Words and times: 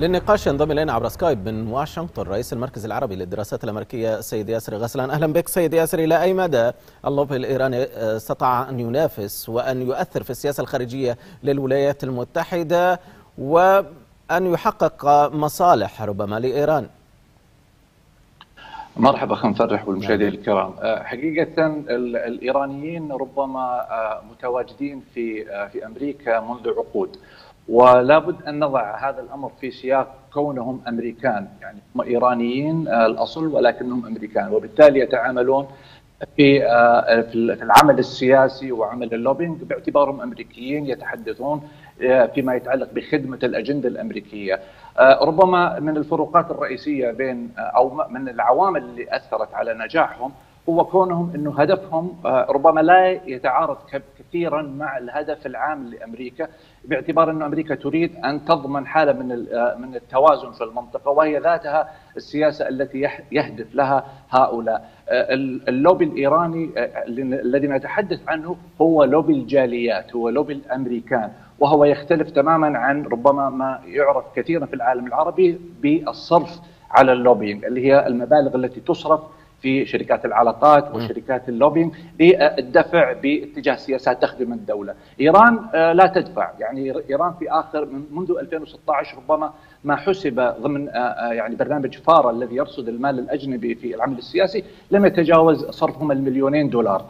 للنقاش 0.00 0.46
ينضم 0.46 0.72
إلينا 0.72 0.92
عبر 0.92 1.08
سكايب 1.08 1.48
من 1.48 1.66
واشنطن 1.68 2.22
رئيس 2.22 2.52
المركز 2.52 2.84
العربي 2.84 3.16
للدراسات 3.16 3.64
الأمريكية 3.64 4.18
السيد 4.18 4.48
ياسر 4.48 4.76
غسلان. 4.76 5.10
أهلا 5.10 5.26
بك 5.26 5.48
سيد 5.48 5.74
ياسر 5.74 5.98
إلى 5.98 6.22
أي 6.22 6.34
مدى 6.34 6.70
اللوبي 7.06 7.36
الإيراني 7.36 7.84
استطاع 8.16 8.68
أن 8.68 8.80
ينافس 8.80 9.48
وأن 9.48 9.82
يؤثر 9.82 10.22
في 10.22 10.30
السياسة 10.30 10.60
الخارجية 10.60 11.18
للولايات 11.42 12.04
المتحدة 12.04 13.00
وأن 13.38 14.46
يحقق 14.52 15.06
مصالح 15.34 16.02
ربما 16.02 16.40
لإيران؟ 16.40 16.86
مرحبا 18.96 19.34
اخ 19.34 19.46
مفرح 19.46 19.88
والمشاهدين 19.88 20.28
الكرام. 20.28 20.74
حقيقة 20.82 21.66
الإيرانيين 22.26 23.12
ربما 23.12 23.86
متواجدين 24.30 25.02
في 25.14 25.44
في 25.68 25.86
أمريكا 25.86 26.40
منذ 26.40 26.68
عقود. 26.68 27.16
ولا 27.68 28.18
بد 28.18 28.42
أن 28.48 28.58
نضع 28.58 28.96
هذا 29.08 29.20
الأمر 29.20 29.50
في 29.60 29.70
سياق 29.70 30.14
كونهم 30.32 30.80
أمريكان 30.88 31.48
يعني 31.60 31.78
هم 31.94 32.00
إيرانيين 32.02 32.88
الأصل 32.88 33.46
ولكنهم 33.46 34.06
أمريكان 34.06 34.52
وبالتالي 34.52 35.00
يتعاملون 35.00 35.66
في 36.36 36.60
في 37.30 37.62
العمل 37.62 37.98
السياسي 37.98 38.72
وعمل 38.72 39.14
اللوبينج 39.14 39.62
باعتبارهم 39.62 40.20
أمريكيين 40.20 40.86
يتحدثون 40.86 41.68
فيما 42.34 42.54
يتعلق 42.54 42.88
بخدمة 42.94 43.38
الأجندة 43.42 43.88
الأمريكية. 43.88 44.60
ربما 45.00 45.78
من 45.80 45.96
الفروقات 45.96 46.50
الرئيسية 46.50 47.10
بين 47.10 47.50
أو 47.58 48.02
من 48.10 48.28
العوامل 48.28 48.82
اللي 48.82 49.06
أثرت 49.16 49.54
على 49.54 49.74
نجاحهم 49.74 50.32
هو 50.68 50.84
كونهم 50.84 51.32
إنه 51.34 51.60
هدفهم 51.60 52.16
ربما 52.26 52.80
لا 52.80 53.10
يتعارض 53.10 53.76
كثيرا 54.18 54.62
مع 54.62 54.98
الهدف 54.98 55.46
العام 55.46 55.86
لأمريكا 55.86 56.48
باعتبار 56.84 57.30
إنه 57.30 57.46
أمريكا 57.46 57.74
تريد 57.74 58.16
أن 58.24 58.44
تضمن 58.44 58.86
حالة 58.86 59.12
من 59.12 59.28
من 59.78 59.94
التوازن 59.94 60.52
في 60.52 60.64
المنطقة 60.64 61.10
وهي 61.10 61.38
ذاتها 61.38 61.88
السياسة 62.16 62.68
التي 62.68 63.08
يهدف 63.32 63.74
لها 63.74 64.04
هؤلاء. 64.30 64.90
اللوبي 65.68 66.04
الإيراني 66.04 66.70
الذي 67.08 67.66
نتحدث 67.66 68.28
عنه 68.28 68.56
هو 68.80 69.04
لوبي 69.04 69.32
الجاليات، 69.32 70.16
هو 70.16 70.28
لوبي 70.28 70.52
الأمريكان، 70.52 71.30
وهو 71.58 71.84
يختلف 71.84 72.30
تماما 72.30 72.78
عن 72.78 73.02
ربما 73.02 73.50
ما 73.50 73.80
يعرف 73.86 74.24
كثيرا 74.36 74.66
في 74.66 74.74
العالم 74.74 75.06
العربي 75.06 75.60
بالصرف 75.82 76.60
على 76.90 77.12
ال 77.12 77.18
lobbying 77.18 77.64
اللي 77.64 77.86
هي 77.86 78.06
المبالغ 78.06 78.56
التي 78.56 78.80
تصرف 78.80 79.20
في 79.62 79.86
شركات 79.86 80.24
العلاقات 80.24 80.94
وشركات 80.94 81.48
اللوبينج 81.48 81.94
للدفع 82.20 83.12
باتجاه 83.12 83.76
سياسات 83.76 84.22
تخدم 84.22 84.52
الدولة. 84.52 84.94
إيران 85.20 85.58
لا 85.72 86.06
تدفع، 86.06 86.50
يعني 86.58 86.92
إيران 87.10 87.32
في 87.38 87.50
آخر 87.50 87.84
من 87.84 88.04
منذ 88.10 88.30
2016 88.40 89.16
ربما 89.16 89.52
ما 89.84 89.96
حسب 89.96 90.54
ضمن 90.62 90.86
يعني 91.30 91.56
برنامج 91.56 91.98
فارا 91.98 92.30
الذي 92.30 92.56
يرصد 92.56 92.88
المال 92.88 93.18
الأجنبي 93.18 93.74
في 93.74 93.94
العمل 93.94 94.18
السياسي 94.18 94.64
لم 94.90 95.06
يتجاوز 95.06 95.64
صرفهم 95.64 96.12
المليونين 96.12 96.70
دولار. 96.70 97.04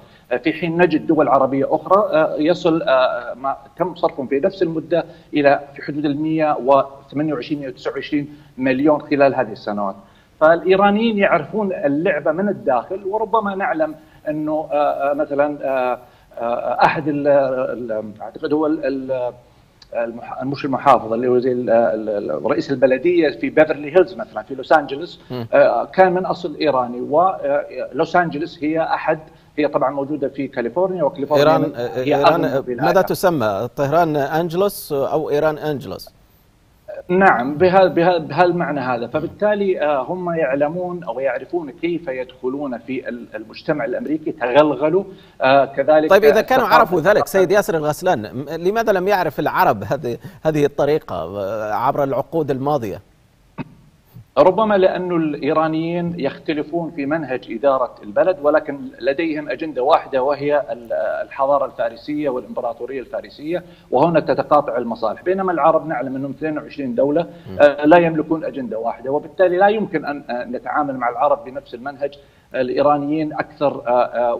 في 0.45 0.53
حين 0.53 0.83
نجد 0.83 1.07
دول 1.07 1.29
عربية 1.29 1.75
أخرى 1.75 2.35
يصل 2.39 2.79
ما 3.37 3.57
تم 3.77 3.95
صرفهم 3.95 4.27
في 4.27 4.41
نفس 4.41 4.63
المدة 4.63 5.05
إلى 5.35 5.61
في 5.75 5.83
حدود 5.83 6.05
ال 6.05 6.21
128 6.23 7.61
129 7.61 8.29
مليون 8.59 9.01
خلال 9.01 9.35
هذه 9.35 9.53
السنوات. 9.53 9.97
فالإيرانيين 10.41 11.19
يعرفون 11.19 11.73
اللعبة 11.73 12.33
من 12.33 12.49
الداخل 12.49 13.05
وربما 13.07 13.55
نعلم 13.55 13.95
أنه 14.29 14.69
مثلا 15.15 15.59
أحد 16.85 17.27
أعتقد 18.21 18.53
هو 18.53 18.69
مش 20.43 20.65
المحافظ 20.65 21.13
اللي 21.13 21.29
هو 21.29 21.39
زي 21.39 21.65
رئيس 22.45 22.71
البلدية 22.71 23.31
في 23.31 23.51
بيفرلي 23.51 23.97
هيلز 23.97 24.15
مثلا 24.15 24.43
في 24.43 24.55
لوس 24.55 24.73
أنجلوس 24.73 25.21
كان 25.93 26.13
من 26.15 26.27
أصل 26.27 26.57
إيراني 26.61 27.01
ولوس 27.01 28.17
أنجلوس 28.17 28.65
هي 28.65 28.81
أحد 28.83 29.19
هي 29.59 29.69
طبعا 29.69 29.91
موجودة 29.91 30.29
في 30.29 30.49
كاليفورنيا 30.49 31.03
وكاليفورنيا 31.05 31.45
إيران 31.45 31.73
هي 31.95 32.17
إيران 32.17 32.65
ماذا 32.69 33.03
تسمى؟ 33.03 33.69
طهران 33.77 34.17
أنجلوس 34.17 34.93
أو 34.93 35.31
إيران 35.31 35.59
أنجلوس؟ 35.59 36.09
نعم 37.09 37.55
بهالمعنى 37.59 38.81
هذا 38.81 39.07
فبالتالي 39.07 40.05
هم 40.09 40.31
يعلمون 40.31 41.05
أو 41.05 41.21
يعرفون 41.21 41.71
كيف 41.71 42.09
يدخلون 42.09 42.79
في 42.79 43.09
المجتمع 43.09 43.85
الأمريكي 43.85 44.33
تغلغلوا 44.33 45.05
كذلك 45.77 46.11
طيب 46.11 46.25
إذا 46.25 46.41
كانوا 46.41 46.67
عرفوا 46.67 47.01
ذلك 47.01 47.27
سيد 47.27 47.51
ياسر 47.51 47.77
الغسلان 47.77 48.23
لماذا 48.49 48.93
لم 48.93 49.09
يعرف 49.09 49.41
العرب 49.41 49.85
هذه 49.85 50.19
هذه 50.43 50.65
الطريقة 50.65 51.41
عبر 51.75 52.05
العقود 52.05 52.51
الماضية؟ 52.51 53.10
ربما 54.39 54.75
لأن 54.79 55.17
الإيرانيين 55.17 56.15
يختلفون 56.21 56.91
في 56.91 57.07
منهج 57.07 57.47
إدارة 57.51 57.95
البلد 58.03 58.37
ولكن 58.43 58.79
لديهم 59.01 59.49
أجندة 59.49 59.83
واحدة 59.83 60.23
وهي 60.23 60.63
الحضارة 61.23 61.67
الفارسية 61.67 62.29
والإمبراطورية 62.29 63.01
الفارسية 63.01 63.63
وهنا 63.91 64.21
تتقاطع 64.21 64.77
المصالح. 64.77 65.23
بينما 65.23 65.53
العرب 65.53 65.87
نعلم 65.87 66.17
أنهم 66.17 66.31
22 66.31 66.95
دولة 66.95 67.27
لا 67.85 67.99
يملكون 67.99 68.45
أجندة 68.45 68.79
واحدة 68.79 69.11
وبالتالي 69.11 69.57
لا 69.57 69.69
يمكن 69.69 70.05
أن 70.05 70.25
نتعامل 70.53 70.97
مع 70.97 71.09
العرب 71.09 71.45
بنفس 71.45 71.75
المنهج. 71.75 72.19
الإيرانيين 72.55 73.33
أكثر 73.33 73.83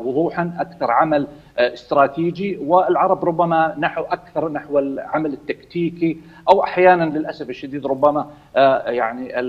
وضوحا 0.05 0.53
أكثر 0.59 0.91
عمل 0.91 1.27
استراتيجي 1.59 2.59
والعرب 2.63 3.25
ربما 3.25 3.75
نحو 3.79 4.03
أكثر 4.03 4.49
نحو 4.49 4.79
العمل 4.79 5.33
التكتيكي 5.33 6.21
أو 6.49 6.65
أحيانا 6.65 7.05
للأسف 7.05 7.51
الشديد 7.51 7.87
ربما 7.87 8.27
يعني 8.87 9.41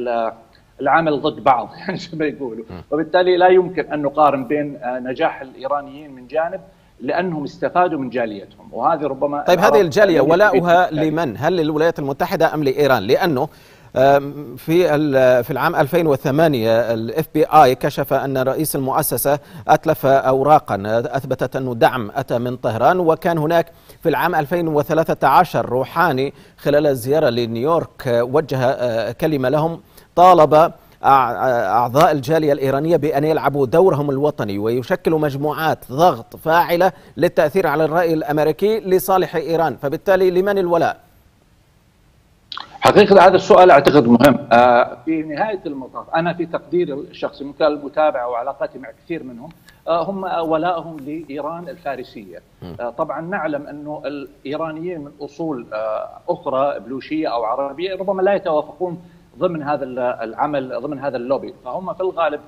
العمل 0.82 1.22
ضد 1.22 1.44
بعض 1.44 1.70
يعني 1.80 1.98
زي 1.98 2.18
ما 2.18 2.26
يقولوا 2.26 2.66
وبالتالي 2.92 3.38
لا 3.38 3.48
يمكن 3.48 3.94
أن 3.94 4.02
نقارن 4.02 4.48
بين 4.48 4.80
نجاح 4.86 5.42
الإيرانيين 5.42 6.12
من 6.12 6.28
جانب 6.28 6.62
لأنهم 7.02 7.44
استفادوا 7.44 8.00
من 8.00 8.10
جاليتهم 8.10 8.70
وهذه 8.72 9.02
ربما 9.02 9.44
طيب 9.44 9.60
هذه 9.60 9.82
الجالية 9.82 10.22
ولاؤها 10.22 10.92
لمن؟ 10.92 11.38
هل 11.38 11.58
للولايات 11.58 12.00
المتحدة 12.00 12.54
أم 12.54 12.64
لإيران؟ 12.64 13.04
لأنه 13.04 13.48
في 13.94 14.88
في 15.44 15.52
العام 15.52 15.76
2008 15.76 16.94
ال 16.94 17.26
FBI 17.34 17.76
كشف 17.76 18.14
أن 18.14 18.38
رئيس 18.38 18.76
المؤسسة 18.76 19.40
أتلف 19.68 20.06
اوراقا 20.06 20.82
أثبتت 21.06 21.56
أنه 21.56 21.76
دعم 21.76 22.12
أتى 22.16 22.38
من 22.38 22.58
طهران 22.58 23.00
وكان 23.00 23.38
هناك 23.38 23.72
في 24.04 24.10
العام 24.10 24.36
2013 24.36 25.66
روحاني 25.70 26.34
خلال 26.58 26.88
الزياره 26.88 27.30
لنيويورك 27.30 28.04
وجه 28.08 29.12
كلمة 29.12 29.50
لهم 29.50 29.80
طالب 30.16 30.72
أعضاء 31.04 32.12
الجالية 32.12 32.54
الإيرانية 32.54 32.98
بأن 32.98 33.24
يلعبوا 33.24 33.66
دورهم 33.66 34.10
الوطني 34.10 34.58
ويشكلوا 34.60 35.20
مجموعات 35.20 35.80
ضغط 35.92 36.36
فاعلة 36.36 36.92
للتأثير 37.18 37.68
على 37.68 37.86
الرأي 37.86 38.14
الأمريكي 38.14 38.80
لصالح 38.80 39.36
إيران 39.36 39.78
فبالتالي 39.82 40.32
لمن 40.32 40.58
الولاء؟ 40.58 40.98
حقيقة 42.82 43.28
هذا 43.28 43.36
السؤال 43.36 43.72
أعتقد 43.72 44.08
مهم. 44.08 44.48
في 45.06 45.24
نهاية 45.24 45.60
المطاف 45.66 46.10
أنا 46.16 46.34
في 46.34 46.46
تقديري 46.46 46.94
الشخصي 46.94 47.44
من 47.44 47.54
خلال 47.60 47.74
المتابعة 47.74 48.28
وعلاقاتي 48.30 48.80
مع 48.80 48.90
كثير 48.92 49.24
منهم 49.24 49.50
هم 49.88 50.24
ولائهم 50.24 50.98
لإيران 51.00 51.70
الفارسية. 51.70 52.42
طبعا 52.98 53.22
نعلم 53.22 53.68
أنه 53.68 54.02
الإيرانيين 54.06 55.00
من 55.02 55.12
أصول 55.22 55.66
أخرى 56.30 56.80
بلوشية 56.80 57.28
أو 57.28 57.44
عربية 57.44 57.96
ربما 57.96 58.22
لا 58.22 58.34
يتوافقون 58.34 59.04
ضمن 59.40 59.64
هذا 59.64 59.86
العمل 60.24 60.82
ضمن 60.82 61.00
هذا 61.00 61.18
اللوبي. 61.18 61.54
فهم 61.66 61.94
في 61.94 62.02
الغالب 62.02 62.40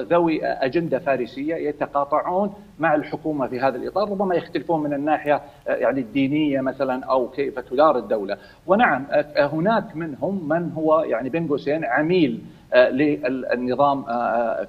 ذوي 0.00 0.44
أجندة 0.44 0.98
فارسية 0.98 1.54
يتقاطعون 1.54 2.52
مع 2.78 2.94
الحكومة 2.94 3.46
في 3.46 3.60
هذا 3.60 3.76
الإطار 3.76 4.10
ربما 4.10 4.34
يختلفون 4.34 4.82
من 4.82 4.94
الناحية 4.94 5.42
يعني 5.66 6.00
الدينية 6.00 6.60
مثلا 6.60 7.04
أو 7.04 7.28
كيف 7.28 7.58
تدار 7.58 7.98
الدولة. 7.98 8.36
ونعم 8.66 9.06
هناك 9.36 9.96
منهم 9.96 10.48
من 10.48 10.72
هو 10.72 11.00
يعني 11.00 11.28
بين 11.28 11.48
قوسين 11.48 11.84
عميل 11.84 12.42
للنظام 12.74 14.02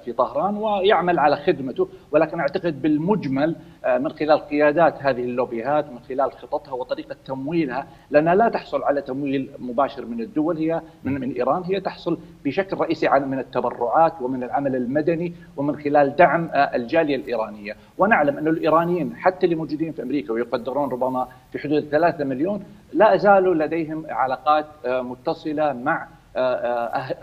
في 0.04 0.12
طهران 0.12 0.56
ويعمل 0.56 1.18
على 1.18 1.36
خدمته. 1.36 1.88
ولكن 2.12 2.40
أعتقد 2.40 2.82
بالمجمل 2.82 3.56
من 3.98 4.12
خلال 4.12 4.38
قيادات 4.38 5.02
هذه 5.02 5.20
اللوبيهات 5.24 5.90
من 5.90 5.98
خلال 6.08 6.32
خططها 6.32 6.72
وطريقة 6.72 7.16
تمويلها 7.26 7.86
لانها 8.10 8.34
لا 8.34 8.48
تحصل 8.48 8.82
على 8.82 9.02
تمويل 9.02 9.50
مباشر 9.58 10.06
من 10.06 10.20
الدول 10.20 10.56
هي 10.56 10.80
من 11.04 11.20
من 11.20 11.32
إيران 11.32 11.62
هي 11.62 11.80
تحصل 11.80 12.18
بشكل 12.44 12.76
رئيسي 12.76 13.08
من 13.08 13.38
التبرعات 13.38 14.12
ومن 14.22 14.42
العمل 14.42 14.76
المدني 14.76 15.34
ومن 15.56 15.76
خلال 15.76 16.16
دعم 16.16 16.50
الجالية 16.54 17.16
الإيرانية. 17.16 17.76
ونعلم 17.98 18.38
أن 18.38 18.48
الإيرانيين 18.48 19.16
حتى 19.16 19.46
اللي 19.46 19.56
موجودين 19.56 19.92
في 19.92 20.02
أمريكا 20.02 20.32
ويقدرون 20.32 20.90
ربما 20.90 21.28
في 21.52 21.58
حدود 21.58 21.80
3 21.84 22.24
مليون 22.24 22.64
لا 22.92 23.16
زالوا 23.16 23.54
لديهم 23.54 24.04
علاقات 24.08 24.66
متصلة 24.86 25.72
مع 25.72 26.06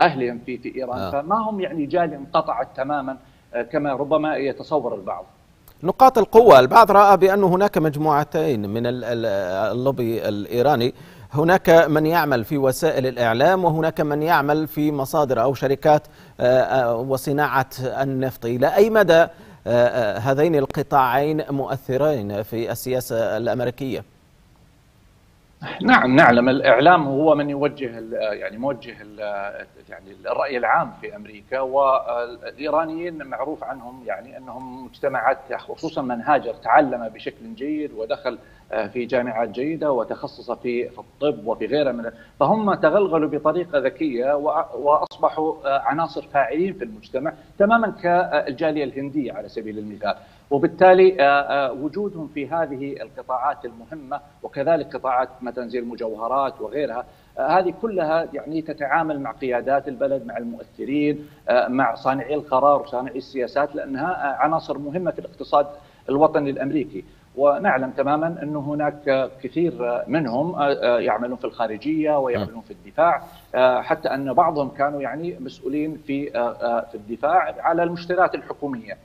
أهلهم 0.02 0.40
في 0.46 0.58
في 0.58 0.76
إيران 0.76 0.98
آه. 0.98 1.10
فما 1.10 1.36
هم 1.50 1.60
يعني 1.60 1.86
جاليه 1.86 2.16
انقطعت 2.16 2.68
تماما 2.76 3.16
كما 3.72 3.92
ربما 3.92 4.36
يتصور 4.36 4.94
البعض. 4.94 5.24
نقاط 5.82 6.18
القوة 6.18 6.60
البعض 6.60 6.90
رأى 6.90 7.16
بأن 7.16 7.44
هناك 7.44 7.78
مجموعتين 7.78 8.68
من 8.70 8.82
اللوبي 8.86 10.28
الإيراني 10.28 10.94
هناك 11.32 11.70
من 11.70 12.06
يعمل 12.06 12.44
في 12.44 12.58
وسائل 12.58 13.06
الإعلام 13.06 13.64
وهناك 13.64 14.00
من 14.00 14.22
يعمل 14.22 14.66
في 14.66 14.92
مصادر 14.92 15.42
أو 15.42 15.54
شركات 15.54 16.02
وصناعة 16.90 17.66
النفط 17.82 18.44
إلى 18.44 18.74
أي 18.76 18.90
مدى 18.90 19.26
هذين 20.20 20.54
القطاعين 20.54 21.42
مؤثرين 21.50 22.42
في 22.42 22.72
السياسة 22.72 23.36
الأمريكية؟ 23.36 24.04
نعم 25.82 26.16
نعلم. 26.16 26.48
الإعلام 26.48 27.06
هو 27.06 27.34
من 27.34 27.50
يوجه 27.50 28.00
يعني 28.32 28.58
موجه 28.58 28.96
يعني 29.88 30.12
الرأي 30.26 30.56
العام 30.56 30.92
في 31.00 31.16
أمريكا 31.16 31.60
والإيرانيين 31.60 33.22
معروف 33.26 33.64
عنهم 33.64 34.02
يعني 34.06 34.36
أنهم 34.36 34.84
مجتمعات 34.84 35.38
خصوصا 35.54 36.02
من 36.02 36.20
هاجر 36.20 36.54
تعلم 36.54 37.08
بشكل 37.08 37.54
جيد 37.54 37.92
ودخل 37.92 38.38
في 38.92 39.04
جامعات 39.04 39.48
جيدة 39.48 39.92
وتخصص 39.92 40.50
في 40.50 40.88
الطب 40.98 41.46
وفي 41.46 41.66
غيرها 41.66 41.92
من 41.92 42.10
فهم 42.40 42.74
تغلغلوا 42.74 43.28
بطريقة 43.28 43.78
ذكية 43.78 44.36
وأصبحوا 44.74 45.68
عناصر 45.78 46.22
فاعلين 46.22 46.72
في 46.72 46.84
المجتمع 46.84 47.32
تماما 47.58 47.90
كالجالية 47.90 48.84
الهندية 48.84 49.32
على 49.32 49.48
سبيل 49.48 49.78
المثال. 49.78 50.14
وبالتالي 50.50 51.16
وجودهم 51.82 52.28
في 52.34 52.48
هذه 52.48 53.02
القطاعات 53.02 53.64
المهمة 53.64 54.20
وكذلك 54.42 54.96
قطاعات 54.96 55.28
مثلا 55.42 55.68
زي 55.68 55.78
المجوهرات 55.78 56.60
وغيرها 56.60 57.04
هذه 57.38 57.74
كلها 57.82 58.28
يعني 58.32 58.62
تتعامل 58.62 59.20
مع 59.20 59.32
قيادات 59.32 59.88
البلد 59.88 60.26
مع 60.26 60.36
المؤثرين 60.36 61.26
مع 61.68 61.94
صانعي 61.94 62.34
القرار 62.34 62.82
وصانعي 62.82 63.18
السياسات 63.18 63.76
لأنها 63.76 64.36
عناصر 64.40 64.78
مهمة 64.78 65.10
في 65.10 65.18
الاقتصاد 65.18 65.66
الوطني 66.08 66.50
الأمريكي. 66.50 67.04
ونعلم 67.38 67.90
تماما 67.90 68.42
انه 68.42 68.60
هناك 68.60 69.30
كثير 69.42 70.02
منهم 70.06 70.60
يعملون 70.82 71.36
في 71.36 71.44
الخارجية 71.44 72.18
ويعملون 72.18 72.60
في 72.60 72.70
الدفاع 72.70 73.22
حتى 73.82 74.08
أن 74.08 74.32
بعضهم 74.32 74.68
كانوا 74.68 75.02
يعني 75.02 75.36
مسؤولين 75.40 75.96
في 76.06 76.30
في 76.90 76.94
الدفاع 76.94 77.54
على 77.58 77.82
المشتريات 77.82 78.34
الحكومية. 78.34 78.96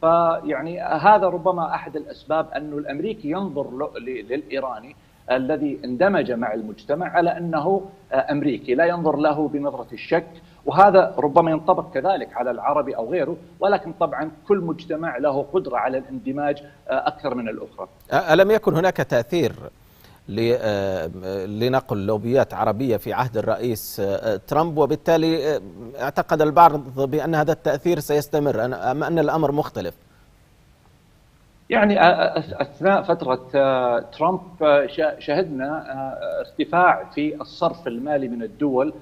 فيعني 0.00 0.80
هذا 0.80 1.26
ربما 1.28 1.74
أحد 1.74 1.96
الأسباب 1.96 2.46
انه 2.56 2.78
الأمريكي 2.78 3.30
ينظر 3.30 3.90
للإيراني 4.00 4.96
الذي 5.30 5.78
اندمج 5.84 6.32
مع 6.32 6.54
المجتمع 6.54 7.08
على 7.08 7.36
أنه 7.36 7.82
أمريكي 8.12 8.74
لا 8.74 8.84
ينظر 8.84 9.16
له 9.16 9.48
بنظرة 9.48 9.86
الشك 9.92 10.26
وهذا 10.66 11.14
ربما 11.18 11.50
ينطبق 11.50 11.94
كذلك 11.94 12.36
على 12.36 12.50
العربي 12.50 12.96
أو 12.96 13.10
غيره 13.10 13.36
ولكن 13.60 13.92
طبعا 14.00 14.30
كل 14.48 14.58
مجتمع 14.58 15.16
له 15.16 15.46
قدرة 15.52 15.76
على 15.76 15.98
الاندماج 15.98 16.62
أكثر 16.88 17.34
من 17.34 17.48
الأخرى. 17.48 17.88
ألم 18.12 18.50
يكن 18.50 18.76
هناك 18.76 18.96
تأثير 18.96 19.52
لنقل 21.46 22.06
لوبيات 22.06 22.54
عربية 22.54 22.96
في 22.96 23.12
عهد 23.12 23.36
الرئيس 23.36 24.02
ترامب 24.48 24.78
وبالتالي 24.78 25.60
اعتقد 26.00 26.42
البعض 26.42 27.00
بأن 27.10 27.34
هذا 27.34 27.52
التأثير 27.52 28.00
سيستمر 28.00 28.64
أم 28.64 29.04
أن 29.04 29.18
الأمر 29.18 29.52
مختلف؟ 29.52 29.94
يعني 31.70 31.96
أثناء 32.60 33.02
فترة 33.02 33.34
ترامب 34.00 34.40
شهدنا 35.18 35.84
ارتفاع 36.40 37.04
في 37.04 37.40
الصرف 37.40 37.86
المالي 37.86 38.28
من 38.28 38.42
الدول 38.42 38.92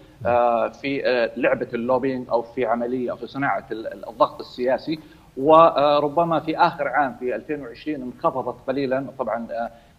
في 0.73 1.31
لعبة 1.37 1.69
ال 1.75 1.81
lobbying 1.81 2.29
أو 2.31 2.43
في 2.43 2.67
عملية 2.67 3.11
أو 3.11 3.17
في 3.17 3.27
صناعة 3.27 3.65
الضغط 3.71 4.41
السياسي. 4.41 4.99
وربما 5.37 6.41
في 6.41 6.59
آخر 6.59 6.89
عام 6.89 7.17
في 7.21 7.35
2020 7.35 8.03
انخفضت 8.03 8.57
قليلا. 8.69 9.07
طبعا 9.19 9.47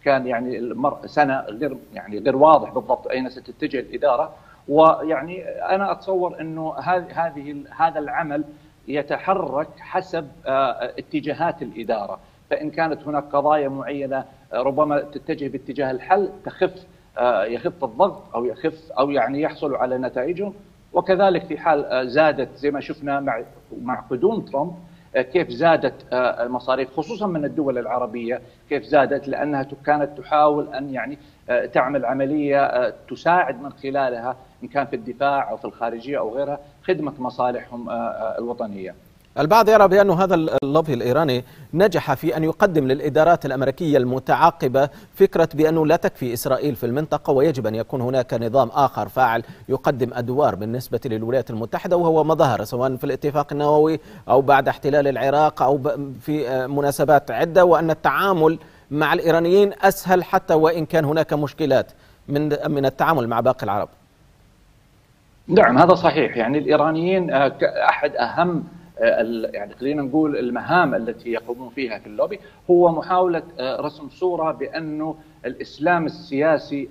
كان 0.04 0.26
يعني 0.26 0.58
المر 0.58 0.98
سنة 1.06 1.40
غير 1.40 1.76
يعني 1.94 2.18
غير 2.18 2.36
واضح 2.36 2.70
بالضبط 2.70 3.06
أين 3.08 3.28
ستتجه 3.28 3.80
الإدارة. 3.80 4.34
ويعني 4.68 5.44
أنا 5.48 5.92
أتصور 5.92 6.40
إنه 6.40 6.74
هذه 7.12 7.64
هذا 7.76 7.98
العمل 7.98 8.44
يتحرك 8.88 9.68
حسب 9.78 10.28
اتجاهات 10.98 11.62
الإدارة. 11.62 12.18
فإن 12.50 12.70
كانت 12.70 13.02
هناك 13.02 13.24
قضايا 13.32 13.68
معينة 13.68 14.24
ربما 14.54 15.00
تتجه 15.00 15.48
باتجاه 15.48 15.90
الحل 15.90 16.28
تخف 16.44 16.86
يخف 17.46 17.84
الضغط 17.84 18.34
أو 18.34 18.44
يخف 18.44 18.92
أو 18.98 19.10
يعني 19.10 19.40
يحصلوا 19.40 19.78
على 19.78 19.98
نتائجهم 19.98 20.54
وكذلك 20.92 21.44
في 21.44 21.58
حال 21.58 22.10
زادت 22.10 22.56
زي 22.56 22.70
ما 22.70 22.80
شفنا 22.80 23.20
مع 23.20 23.42
مع 23.82 24.00
قدوم 24.00 24.40
ترامب 24.40 24.74
كيف 25.14 25.48
زادت 25.48 25.94
المصاريف 26.12 26.96
خصوصا 26.96 27.26
من 27.26 27.44
الدول 27.44 27.78
العربية 27.78 28.40
كيف 28.68 28.82
زادت 28.84 29.28
لأنها 29.28 29.66
كانت 29.86 30.18
تحاول 30.18 30.74
أن 30.74 30.90
يعني 30.94 31.18
تعمل 31.72 32.04
عملية 32.04 32.90
تساعد 32.90 33.62
من 33.62 33.72
خلالها 33.72 34.36
إن 34.62 34.68
كان 34.68 34.86
في 34.86 34.96
الدفاع 34.96 35.50
أو 35.50 35.56
في 35.56 35.64
الخارجية 35.64 36.18
أو 36.18 36.36
غيرها 36.36 36.58
خدمة 36.84 37.12
مصالحهم 37.18 37.90
الوطنية. 38.38 38.94
البعض 39.38 39.68
يرى 39.68 39.88
بأن 39.88 40.10
هذا 40.10 40.34
اللوبي 40.34 40.94
الإيراني 40.94 41.44
نجح 41.74 42.14
في 42.14 42.36
أن 42.36 42.44
يقدم 42.44 42.88
للإدارات 42.88 43.46
الأمريكية 43.46 43.98
المتعاقبة 43.98 44.88
فكرة 45.14 45.48
بأنه 45.54 45.86
لا 45.86 45.96
تكفي 45.96 46.32
إسرائيل 46.32 46.74
في 46.76 46.86
المنطقة 46.86 47.30
ويجب 47.30 47.66
أن 47.66 47.74
يكون 47.74 48.00
هناك 48.00 48.34
نظام 48.34 48.68
آخر 48.68 49.08
فاعل 49.08 49.42
يقدم 49.68 50.10
أدوار 50.14 50.54
بالنسبة 50.54 51.00
للولايات 51.04 51.50
المتحدة 51.50 51.96
وهو 51.96 52.24
ما 52.24 52.34
ظهر 52.34 52.64
سواء 52.64 52.96
في 52.96 53.04
الاتفاق 53.04 53.52
النووي 53.52 54.00
أو 54.28 54.40
بعد 54.40 54.68
احتلال 54.68 55.08
العراق 55.08 55.62
أو 55.62 55.80
في 56.20 56.66
مناسبات 56.66 57.30
عدة 57.30 57.64
وأن 57.64 57.90
التعامل 57.90 58.58
مع 58.90 59.12
الإيرانيين 59.12 59.72
أسهل 59.82 60.24
حتى 60.24 60.54
وإن 60.54 60.86
كان 60.86 61.04
هناك 61.04 61.32
مشكلات 61.32 61.86
من 62.28 62.48
من 62.70 62.86
التعامل 62.86 63.28
مع 63.28 63.40
باقي 63.40 63.64
العرب. 63.64 63.88
نعم 65.48 65.78
هذا 65.78 65.94
صحيح. 65.94 66.36
يعني 66.36 66.58
الإيرانيين 66.58 67.30
أحد 67.88 68.16
أهم 68.16 68.64
يعني 69.00 69.74
خلينا 69.74 70.02
نقول 70.02 70.36
المهام 70.36 70.94
التي 70.94 71.32
يقومون 71.32 71.68
فيها 71.68 71.98
في 71.98 72.06
اللوبي 72.06 72.40
هو 72.70 72.92
محاولة 72.92 73.42
رسم 73.60 74.08
صورة 74.08 74.52
بانه 74.52 75.16
الإسلام 75.46 76.06
السياسي 76.06 76.88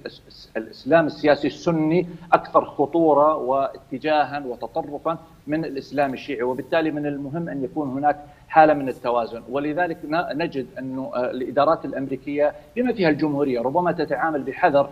الإسلام 0.57 1.05
السياسي 1.05 1.47
السني 1.47 2.07
أكثر 2.33 2.65
خطورة 2.65 3.35
واتجاها 3.35 4.43
وتطرفا 4.45 5.17
من 5.47 5.65
الإسلام 5.65 6.13
الشيعي 6.13 6.43
وبالتالي 6.43 6.91
من 6.91 7.05
المهم 7.05 7.49
أن 7.49 7.63
يكون 7.63 7.89
هناك 7.89 8.19
حالة 8.47 8.73
من 8.73 8.89
التوازن. 8.89 9.43
ولذلك 9.49 9.97
نجد 10.33 10.67
انه 10.79 11.11
الإدارات 11.15 11.85
الأمريكية 11.85 12.53
بما 12.75 12.93
فيها 12.93 13.09
الجمهورية 13.09 13.61
ربما 13.61 13.91
تتعامل 13.91 14.43
بحذر 14.43 14.89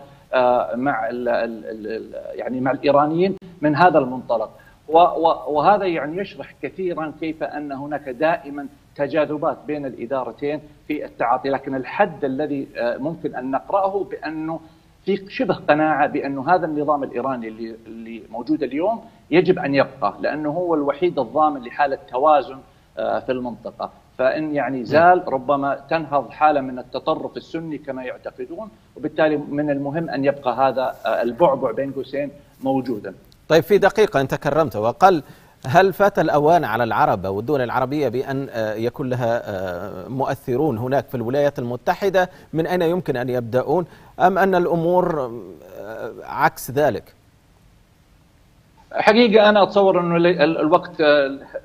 مع 0.74 1.08
يعني 2.34 2.60
مع 2.60 2.70
الإيرانيين 2.70 3.36
من 3.62 3.76
هذا 3.76 3.98
المنطلق. 3.98 4.50
وهذا 4.88 5.86
يعني 5.86 6.20
يشرح 6.20 6.54
كثيرا 6.62 7.12
كيف 7.20 7.42
أن 7.42 7.72
هناك 7.72 8.08
دائما 8.08 8.66
تجاذبات 8.96 9.58
بين 9.66 9.86
الإدارتين 9.86 10.60
في 10.88 11.04
التعاطي، 11.04 11.48
لكن 11.48 11.74
الحد 11.74 12.24
الذي 12.24 12.68
ممكن 12.78 13.34
أن 13.34 13.50
نقرأه 13.50 14.04
بأنه 14.04 14.60
في 15.04 15.30
شبه 15.30 15.54
قناعة 15.54 16.06
بأنه 16.06 16.54
هذا 16.54 16.66
النظام 16.66 17.02
الإيراني 17.02 17.48
اللي 17.48 17.76
اللي 17.86 18.22
موجود 18.30 18.62
اليوم 18.62 19.04
يجب 19.30 19.58
أن 19.58 19.74
يبقى 19.74 20.14
لأنه 20.20 20.50
هو 20.50 20.74
الوحيد 20.74 21.18
الضامن 21.18 21.60
لحالة 21.60 21.98
توازن 22.10 22.58
في 22.96 23.26
المنطقة، 23.28 23.90
فإن 24.18 24.54
يعني 24.54 24.84
زال 24.84 25.32
ربما 25.32 25.80
تنهض 25.90 26.30
حالة 26.30 26.60
من 26.60 26.78
التطرف 26.78 27.36
السني 27.36 27.78
كما 27.78 28.04
يعتقدون، 28.04 28.68
وبالتالي 28.96 29.36
من 29.36 29.70
المهم 29.70 30.10
أن 30.10 30.24
يبقى 30.24 30.56
هذا 30.56 30.94
البعبع 31.22 31.70
بين 31.72 31.92
قوسين 31.92 32.30
موجودا. 32.62 33.14
طيب 33.48 33.62
في 33.62 33.78
دقيقة 33.78 34.20
أنت 34.20 34.34
كرمت 34.34 34.76
وقال 34.76 35.22
هل 35.66 35.92
فات 35.92 36.18
الأوان 36.18 36.64
على 36.64 36.84
العرب 36.84 37.26
والدول 37.26 37.60
العربية 37.60 38.08
بأن 38.08 38.48
يكون 38.76 39.08
لها 39.10 39.42
مؤثرون 40.08 40.78
هناك 40.78 41.08
في 41.08 41.14
الولايات 41.14 41.58
المتحدة 41.58 42.30
من 42.52 42.66
أين 42.66 42.82
يمكن 42.82 43.16
أن 43.16 43.28
يبدأون؟ 43.28 43.86
أم 44.20 44.38
أن 44.38 44.54
الأمور 44.54 45.32
عكس 46.22 46.70
ذلك؟ 46.70 47.14
حقيقة 48.94 49.48
أنا 49.48 49.62
أتصور 49.62 50.00
أنه 50.00 50.16
الوقت 50.44 51.00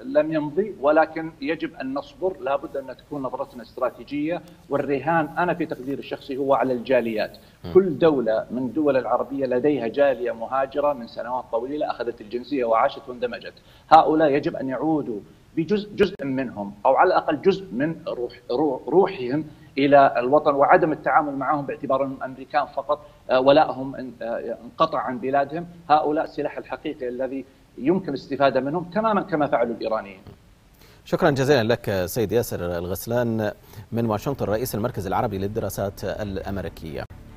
لم 0.04 0.34
يمضي 0.34 0.76
ولكن 0.82 1.32
يجب 1.42 1.74
أن 1.76 1.94
نصبر. 1.94 2.36
لابد 2.42 2.78
أن 2.78 2.98
تكون 2.98 3.22
نظرتنا 3.22 3.64
استراتيجية 3.64 4.42
والرهان 4.70 5.30
أنا 5.38 5.54
في 5.54 5.66
تقديري 5.66 6.00
الشخصي 6.00 6.38
هو 6.38 6.54
على 6.54 6.74
الجاليات. 6.74 7.38
م. 7.64 7.74
كل 7.74 7.98
دولة 7.98 8.46
من 8.52 8.58
الدول 8.58 8.98
العربية 8.98 9.46
لديها 9.46 9.88
جالية 9.88 10.32
مهاجرة 10.32 10.94
من 10.94 11.08
سنوات 11.08 11.46
طويلة 11.52 11.92
أخذت 11.92 12.22
الجنسية 12.22 12.66
وعاشت 12.66 13.02
واندمجت. 13.08 13.54
هؤلاء 13.90 14.32
يجب 14.32 14.56
أن 14.56 14.70
يعودوا 14.70 15.20
بجزء 15.58 15.90
جزء 15.96 16.26
منهم 16.26 16.74
أو 16.86 16.96
على 16.96 17.08
الأقل 17.08 17.42
جزء 17.42 17.66
من 17.72 17.96
روح 18.08 18.34
روحهم 18.88 19.46
إلى 19.86 20.14
الوطن 20.18 20.56
وعدم 20.56 20.92
التعامل 20.92 21.36
معهم 21.36 21.66
باعتبار 21.66 22.04
أنهم 22.04 22.24
أمريكان 22.24 22.66
فقط 22.66 23.00
ولائهم 23.32 23.96
انقطع 24.66 25.00
عن 25.00 25.18
بلادهم، 25.18 25.68
هؤلاء 25.90 26.24
السلاح 26.24 26.58
الحقيقي 26.58 27.08
الذي 27.08 27.46
يمكن 27.78 28.10
الاستفادة 28.10 28.60
منهم 28.60 28.84
تماما 28.84 29.22
كما 29.22 29.48
فعلوا 29.48 29.76
الإيرانيين. 29.76 30.20
شكرا 31.06 31.30
جزيلا 31.30 31.64
لك 31.64 32.06
سيد 32.06 32.32
ياسر 32.32 32.78
الغسلان 32.78 33.52
من 33.92 34.06
واشنطن 34.06 34.46
رئيس 34.46 34.76
المركز 34.76 35.08
العربي 35.08 35.38
للدراسات 35.38 36.04
الأمريكية. 36.04 37.04